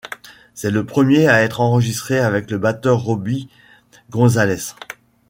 C'est 0.55 0.71
le 0.71 0.83
premier 0.83 1.27
à 1.27 1.43
être 1.43 1.61
enregistré 1.61 2.17
avec 2.17 2.49
le 2.49 2.57
batteur 2.57 2.97
Robi 3.03 3.49
Gonzalez. 4.09 4.71